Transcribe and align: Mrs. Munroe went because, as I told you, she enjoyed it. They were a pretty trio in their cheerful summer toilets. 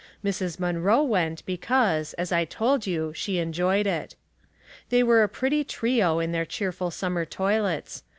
Mrs. 0.25 0.59
Munroe 0.59 1.03
went 1.03 1.45
because, 1.45 2.13
as 2.15 2.31
I 2.31 2.43
told 2.43 2.87
you, 2.87 3.13
she 3.13 3.37
enjoyed 3.37 3.85
it. 3.85 4.15
They 4.89 5.03
were 5.03 5.21
a 5.21 5.29
pretty 5.29 5.63
trio 5.63 6.17
in 6.17 6.31
their 6.31 6.43
cheerful 6.43 6.89
summer 6.89 7.23
toilets. 7.23 8.01